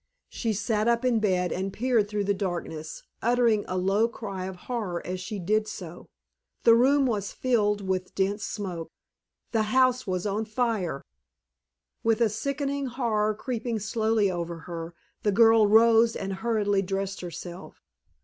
[0.29, 4.55] She sat up in bed and peered through the darkness, uttering a low cry of
[4.65, 6.07] horror as she did so.
[6.63, 8.89] The room was filled with dense smoke.
[9.51, 11.03] The house was on fire!
[12.03, 17.83] With a sickening horror creeping slowly over her, the girl rose and hurriedly dressed herself.